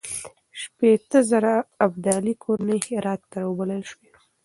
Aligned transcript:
شپېته 0.61 1.19
زره 1.29 1.53
ابدالي 1.85 2.33
کورنۍ 2.43 2.79
هرات 2.87 3.21
ته 3.31 3.37
راوبلل 3.43 3.83
شوې. 3.91 4.09